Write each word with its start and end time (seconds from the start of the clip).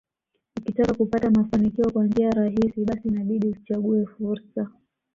Ukitaka 0.57 0.93
kupata 0.93 1.31
mafanikio 1.31 1.91
kwa 1.91 2.05
njia 2.05 2.31
rahisi 2.31 2.85
basi 2.85 3.07
inabidi 3.07 3.47
usichague 3.47 4.05
fursa 4.05 4.69